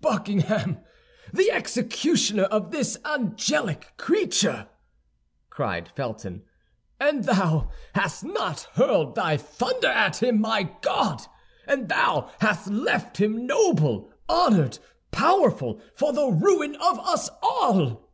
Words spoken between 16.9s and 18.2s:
us all!"